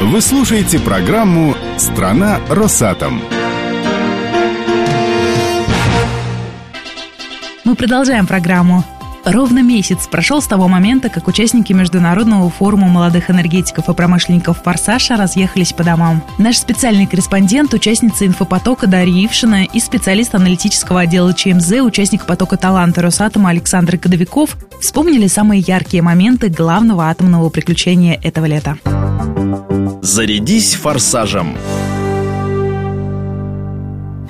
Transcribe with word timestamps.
Вы 0.00 0.20
слушаете 0.20 0.78
программу 0.78 1.56
«Страна 1.76 2.38
Росатом». 2.48 3.20
Мы 7.64 7.74
продолжаем 7.74 8.28
программу. 8.28 8.84
Ровно 9.24 9.60
месяц 9.60 10.06
прошел 10.06 10.40
с 10.40 10.46
того 10.46 10.68
момента, 10.68 11.08
как 11.08 11.26
участники 11.26 11.72
Международного 11.72 12.48
форума 12.48 12.86
молодых 12.86 13.28
энергетиков 13.28 13.88
и 13.88 13.92
промышленников 13.92 14.62
«Форсаша» 14.62 15.16
разъехались 15.16 15.72
по 15.72 15.82
домам. 15.82 16.22
Наш 16.38 16.58
специальный 16.58 17.08
корреспондент, 17.08 17.74
участница 17.74 18.24
инфопотока 18.24 18.86
Дарья 18.86 19.26
Ившина 19.26 19.64
и 19.64 19.80
специалист 19.80 20.32
аналитического 20.32 21.00
отдела 21.00 21.34
ЧМЗ, 21.34 21.72
участник 21.82 22.24
потока 22.24 22.56
таланта 22.56 23.02
Росатома 23.02 23.50
Александр 23.50 23.98
Кодовиков 23.98 24.56
вспомнили 24.80 25.26
самые 25.26 25.60
яркие 25.60 26.04
моменты 26.04 26.48
главного 26.48 27.10
атомного 27.10 27.50
приключения 27.50 28.18
этого 28.22 28.46
лета. 28.46 28.78
Зарядись 30.02 30.74
форсажем. 30.74 31.56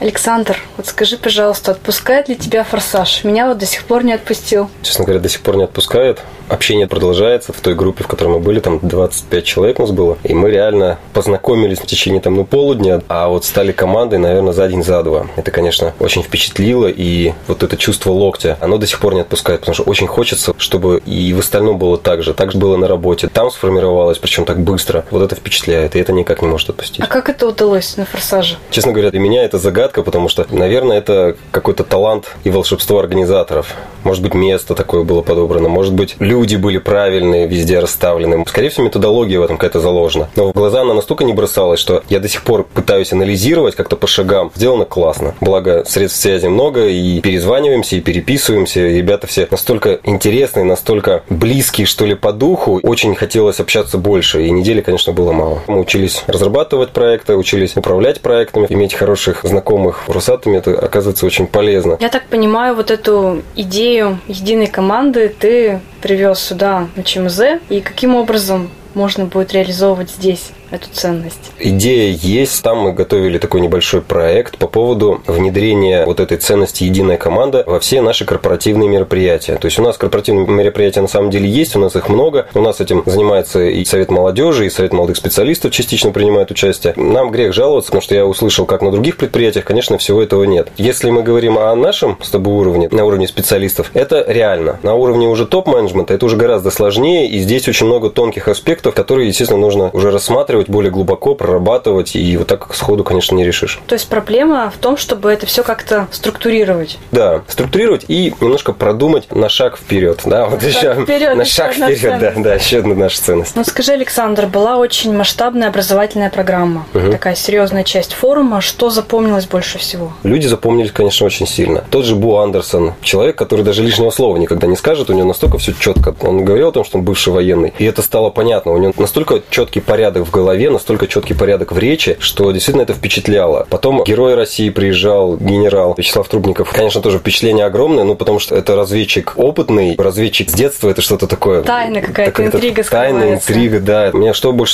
Александр, 0.00 0.56
вот 0.76 0.86
скажи, 0.86 1.16
пожалуйста, 1.16 1.72
отпускает 1.72 2.28
ли 2.28 2.36
тебя 2.36 2.62
форсаж? 2.62 3.24
Меня 3.24 3.48
вот 3.48 3.58
до 3.58 3.66
сих 3.66 3.84
пор 3.84 4.04
не 4.04 4.12
отпустил. 4.12 4.70
Честно 4.82 5.04
говоря, 5.04 5.20
до 5.20 5.28
сих 5.28 5.40
пор 5.40 5.56
не 5.56 5.64
отпускает. 5.64 6.20
Общение 6.48 6.86
продолжается. 6.86 7.52
В 7.52 7.60
той 7.60 7.74
группе, 7.74 8.04
в 8.04 8.06
которой 8.06 8.28
мы 8.28 8.38
были, 8.38 8.60
там 8.60 8.78
25 8.80 9.44
человек 9.44 9.80
у 9.80 9.82
нас 9.82 9.90
было. 9.90 10.16
И 10.22 10.34
мы 10.34 10.50
реально 10.50 10.98
познакомились 11.12 11.80
в 11.80 11.86
течение 11.86 12.20
там, 12.20 12.36
ну, 12.36 12.44
полудня, 12.44 13.02
а 13.08 13.28
вот 13.28 13.44
стали 13.44 13.72
командой, 13.72 14.20
наверное, 14.20 14.52
за 14.52 14.68
день, 14.68 14.84
за 14.84 15.02
два. 15.02 15.26
Это, 15.36 15.50
конечно, 15.50 15.92
очень 15.98 16.22
впечатлило. 16.22 16.86
И 16.86 17.34
вот 17.48 17.64
это 17.64 17.76
чувство 17.76 18.12
локтя, 18.12 18.56
оно 18.60 18.78
до 18.78 18.86
сих 18.86 19.00
пор 19.00 19.14
не 19.14 19.20
отпускает, 19.20 19.60
потому 19.60 19.74
что 19.74 19.82
очень 19.82 20.06
хочется, 20.06 20.54
чтобы 20.58 21.02
и 21.04 21.32
в 21.34 21.40
остальном 21.40 21.76
было 21.76 21.98
так 21.98 22.22
же. 22.22 22.34
Так 22.34 22.52
же 22.52 22.58
было 22.58 22.76
на 22.76 22.86
работе. 22.86 23.26
Там 23.26 23.50
сформировалось, 23.50 24.18
причем 24.18 24.44
так 24.44 24.60
быстро. 24.60 25.04
Вот 25.10 25.22
это 25.22 25.34
впечатляет, 25.34 25.96
и 25.96 25.98
это 25.98 26.12
никак 26.12 26.40
не 26.40 26.46
может 26.46 26.70
отпустить. 26.70 27.00
А 27.00 27.08
как 27.08 27.28
это 27.28 27.48
удалось 27.48 27.96
на 27.96 28.04
форсаже? 28.04 28.58
Честно 28.70 28.92
говоря, 28.92 29.10
для 29.10 29.20
меня 29.20 29.44
это 29.44 29.58
загадка 29.58 29.87
загадка, 29.88 30.02
потому 30.02 30.28
что, 30.28 30.46
наверное, 30.50 30.98
это 30.98 31.36
какой-то 31.50 31.84
талант 31.84 32.36
и 32.44 32.50
волшебство 32.50 32.98
организаторов. 32.98 33.74
Может 34.04 34.22
быть, 34.22 34.34
место 34.34 34.74
такое 34.74 35.02
было 35.02 35.22
подобрано, 35.22 35.68
может 35.68 35.94
быть, 35.94 36.16
люди 36.18 36.56
были 36.56 36.78
правильные, 36.78 37.46
везде 37.46 37.78
расставлены. 37.78 38.44
Скорее 38.46 38.68
всего, 38.68 38.86
методология 38.86 39.40
в 39.40 39.42
этом 39.42 39.56
какая-то 39.56 39.80
заложена. 39.80 40.28
Но 40.36 40.50
в 40.50 40.52
глаза 40.52 40.82
она 40.82 40.94
настолько 40.94 41.24
не 41.24 41.32
бросалась, 41.32 41.80
что 41.80 42.02
я 42.08 42.20
до 42.20 42.28
сих 42.28 42.42
пор 42.42 42.64
пытаюсь 42.64 43.12
анализировать 43.12 43.74
как-то 43.74 43.96
по 43.96 44.06
шагам. 44.06 44.50
Сделано 44.54 44.84
классно. 44.84 45.34
Благо, 45.40 45.84
средств 45.86 46.20
связи 46.20 46.46
много, 46.46 46.86
и 46.86 47.20
перезваниваемся, 47.20 47.96
и 47.96 48.00
переписываемся. 48.00 48.80
Ребята 48.80 49.26
все 49.26 49.48
настолько 49.50 50.00
интересные, 50.04 50.64
настолько 50.64 51.22
близкие, 51.28 51.86
что 51.86 52.06
ли, 52.06 52.14
по 52.14 52.32
духу. 52.32 52.80
Очень 52.82 53.14
хотелось 53.14 53.60
общаться 53.60 53.98
больше, 53.98 54.46
и 54.46 54.50
недели, 54.50 54.80
конечно, 54.80 55.12
было 55.12 55.32
мало. 55.32 55.60
Мы 55.66 55.80
учились 55.80 56.24
разрабатывать 56.26 56.90
проекты, 56.90 57.36
учились 57.36 57.76
управлять 57.76 58.20
проектами, 58.20 58.66
иметь 58.68 58.94
хороших 58.94 59.40
знакомых 59.42 59.77
знакомых 59.78 60.08
в 60.08 60.12
Росатоме, 60.12 60.58
это 60.58 60.78
оказывается 60.78 61.26
очень 61.26 61.46
полезно. 61.46 61.96
Я 62.00 62.08
так 62.08 62.24
понимаю, 62.24 62.74
вот 62.74 62.90
эту 62.90 63.42
идею 63.54 64.18
единой 64.28 64.66
команды 64.66 65.28
ты 65.28 65.80
привез 66.02 66.40
сюда, 66.40 66.88
на 66.96 67.02
ЧМЗ, 67.02 67.60
и 67.68 67.80
каким 67.80 68.14
образом 68.14 68.70
можно 68.94 69.26
будет 69.26 69.52
реализовывать 69.52 70.10
здесь? 70.10 70.50
Эту 70.70 70.88
ценность? 70.92 71.52
Идея 71.58 72.16
есть. 72.20 72.62
Там 72.62 72.78
мы 72.78 72.92
готовили 72.92 73.38
такой 73.38 73.60
небольшой 73.60 74.02
проект 74.02 74.58
по 74.58 74.66
поводу 74.66 75.22
внедрения 75.26 76.04
вот 76.04 76.20
этой 76.20 76.38
ценности 76.38 76.84
«Единая 76.84 77.16
команда» 77.16 77.64
во 77.66 77.80
все 77.80 78.00
наши 78.00 78.24
корпоративные 78.24 78.88
мероприятия. 78.88 79.56
То 79.56 79.66
есть 79.66 79.78
у 79.78 79.82
нас 79.82 79.96
корпоративные 79.96 80.46
мероприятия 80.46 81.00
на 81.00 81.08
самом 81.08 81.30
деле 81.30 81.48
есть, 81.48 81.76
у 81.76 81.80
нас 81.80 81.96
их 81.96 82.08
много. 82.08 82.46
У 82.54 82.60
нас 82.60 82.80
этим 82.80 83.02
занимается 83.06 83.64
и 83.64 83.84
Совет 83.84 84.10
молодежи, 84.10 84.66
и 84.66 84.70
Совет 84.70 84.92
молодых 84.92 85.16
специалистов 85.16 85.72
частично 85.72 86.10
принимают 86.10 86.50
участие. 86.50 86.94
Нам 86.96 87.30
грех 87.30 87.52
жаловаться, 87.52 87.90
потому 87.90 88.02
что 88.02 88.14
я 88.14 88.26
услышал, 88.26 88.66
как 88.66 88.82
на 88.82 88.90
других 88.90 89.16
предприятиях, 89.16 89.64
конечно, 89.64 89.98
всего 89.98 90.22
этого 90.22 90.44
нет. 90.44 90.68
Если 90.76 91.10
мы 91.10 91.22
говорим 91.22 91.58
о 91.58 91.74
нашем 91.74 92.18
с 92.22 92.30
тобой 92.30 92.54
уровне, 92.54 92.88
на 92.90 93.04
уровне 93.04 93.28
специалистов, 93.28 93.90
это 93.94 94.24
реально. 94.26 94.78
На 94.82 94.94
уровне 94.94 95.28
уже 95.28 95.46
топ-менеджмента 95.46 96.14
это 96.14 96.26
уже 96.26 96.36
гораздо 96.36 96.70
сложнее, 96.70 97.28
и 97.28 97.38
здесь 97.38 97.68
очень 97.68 97.86
много 97.86 98.10
тонких 98.10 98.48
аспектов, 98.48 98.94
которые, 98.94 99.28
естественно, 99.28 99.60
нужно 99.60 99.90
уже 99.92 100.10
рассматривать 100.10 100.57
рассматривать 100.58 100.68
более 100.68 100.90
глубоко, 100.90 101.34
прорабатывать, 101.34 102.16
и 102.16 102.36
вот 102.36 102.46
так 102.46 102.74
сходу, 102.74 103.04
конечно, 103.04 103.34
не 103.34 103.44
решишь. 103.44 103.80
То 103.86 103.94
есть 103.94 104.08
проблема 104.08 104.70
в 104.70 104.78
том, 104.78 104.96
чтобы 104.96 105.30
это 105.30 105.46
все 105.46 105.62
как-то 105.62 106.08
структурировать. 106.10 106.98
Да, 107.12 107.42
структурировать 107.48 108.04
и 108.08 108.34
немножко 108.40 108.72
продумать 108.72 109.30
на 109.34 109.48
шаг 109.48 109.76
вперед. 109.76 110.20
Да, 110.24 110.46
вот 110.46 110.62
на 110.62 110.66
еще 110.66 110.80
шаг 110.80 111.02
вперед, 111.02 111.36
на 111.36 111.44
шаг 111.44 111.72
вперед, 111.72 112.18
да, 112.20 112.32
да, 112.36 112.54
еще 112.54 112.78
одна 112.78 112.94
наша 112.94 113.20
ценность. 113.20 113.56
Ну 113.56 113.64
скажи, 113.64 113.92
Александр, 113.92 114.46
была 114.46 114.76
очень 114.76 115.14
масштабная 115.14 115.68
образовательная 115.68 116.30
программа, 116.30 116.86
угу. 116.94 117.10
такая 117.10 117.34
серьезная 117.34 117.84
часть 117.84 118.12
форума. 118.12 118.60
Что 118.60 118.90
запомнилось 118.90 119.46
больше 119.46 119.78
всего? 119.78 120.12
Люди 120.22 120.46
запомнились, 120.46 120.92
конечно, 120.92 121.26
очень 121.26 121.46
сильно. 121.46 121.84
Тот 121.90 122.04
же 122.04 122.14
Бу 122.14 122.36
Андерсон, 122.36 122.94
человек, 123.02 123.36
который 123.36 123.64
даже 123.64 123.82
лишнего 123.82 124.10
слова 124.10 124.36
никогда 124.36 124.66
не 124.66 124.76
скажет, 124.76 125.10
у 125.10 125.12
него 125.12 125.28
настолько 125.28 125.58
все 125.58 125.72
четко. 125.78 126.14
Он 126.22 126.44
говорил 126.44 126.68
о 126.68 126.72
том, 126.72 126.84
что 126.84 126.98
он 126.98 127.04
бывший 127.04 127.32
военный, 127.32 127.72
и 127.78 127.84
это 127.84 128.02
стало 128.02 128.30
понятно. 128.30 128.72
У 128.72 128.78
него 128.78 128.92
настолько 128.96 129.40
четкий 129.50 129.80
порядок 129.80 130.26
в 130.26 130.30
голове 130.30 130.47
голове, 130.48 130.70
настолько 130.70 131.06
четкий 131.06 131.34
порядок 131.34 131.72
в 131.72 131.78
речи, 131.78 132.16
что 132.20 132.50
действительно 132.52 132.82
это 132.82 132.94
впечатляло. 132.94 133.66
Потом 133.68 134.02
герой 134.04 134.34
России 134.34 134.70
приезжал, 134.70 135.36
генерал 135.36 135.94
Вячеслав 135.96 136.26
Трубников. 136.26 136.72
Конечно, 136.72 137.02
тоже 137.02 137.18
впечатление 137.18 137.66
огромное, 137.66 138.04
ну, 138.04 138.14
потому 138.14 138.38
что 138.38 138.56
это 138.56 138.74
разведчик 138.74 139.34
опытный, 139.36 139.94
разведчик 139.98 140.48
с 140.48 140.54
детства, 140.54 140.88
это 140.88 141.02
что-то 141.02 141.26
такое. 141.26 141.62
Тайна 141.62 142.00
какая-то, 142.00 142.46
интрига 142.46 142.82
Тайна, 142.82 143.34
интрига, 143.34 143.80
да. 143.80 144.10
Меня 144.12 144.32
что 144.32 144.52
больше 144.52 144.66